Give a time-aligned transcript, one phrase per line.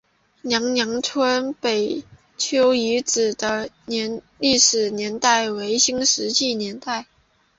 [0.41, 2.03] 娘娘村贝
[2.35, 3.69] 丘遗址的
[4.39, 7.05] 历史年代为新石器时代。